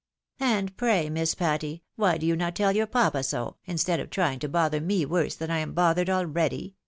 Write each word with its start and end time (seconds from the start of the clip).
"And 0.39 0.75
pray. 0.77 1.11
Miss 1.11 1.35
Patty, 1.35 1.83
why 1.95 2.17
do 2.17 2.25
you 2.25 2.35
not 2.35 2.55
tell 2.55 2.75
your 2.75 2.87
papa 2.87 3.21
so, 3.21 3.57
instead 3.65 3.99
of 3.99 4.09
trying 4.09 4.39
to 4.39 4.49
bother 4.49 4.81
me 4.81 5.05
worse 5.05 5.35
than 5.35 5.51
I 5.51 5.59
am 5.59 5.73
bothered 5.73 6.09
already 6.09 6.75